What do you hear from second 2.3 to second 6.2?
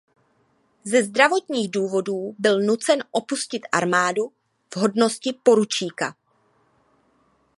byl nucen opustit armádu v hodnosti poručíka.